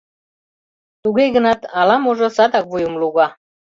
[1.03, 3.27] Туге гынат ала-можо садак вуйым луга.